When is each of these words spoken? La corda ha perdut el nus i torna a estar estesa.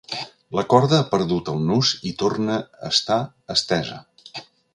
La 0.59 0.61
corda 0.73 0.97
ha 1.01 1.05
perdut 1.11 1.51
el 1.53 1.61
nus 1.67 1.91
i 2.13 2.15
torna 2.23 2.57
a 2.61 2.93
estar 2.95 3.19
estesa. 3.59 4.01